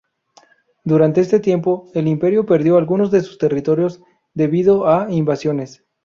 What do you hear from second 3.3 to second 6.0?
territorios debido a invasiones.